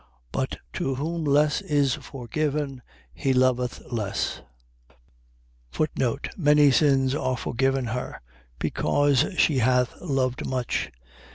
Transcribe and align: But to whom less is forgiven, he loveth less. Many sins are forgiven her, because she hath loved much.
But 0.31 0.57
to 0.73 0.95
whom 0.95 1.23
less 1.25 1.61
is 1.61 1.93
forgiven, 1.93 2.81
he 3.13 3.33
loveth 3.33 3.83
less. 3.91 4.41
Many 6.35 6.71
sins 6.71 7.13
are 7.13 7.37
forgiven 7.37 7.85
her, 7.85 8.19
because 8.57 9.27
she 9.37 9.59
hath 9.59 9.93
loved 10.01 10.43
much. 10.43 10.89